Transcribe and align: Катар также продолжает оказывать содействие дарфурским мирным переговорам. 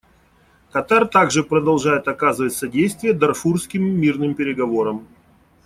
Катар 0.71 1.05
также 1.07 1.43
продолжает 1.43 2.07
оказывать 2.07 2.53
содействие 2.55 3.13
дарфурским 3.13 3.83
мирным 3.83 4.33
переговорам. 4.33 5.07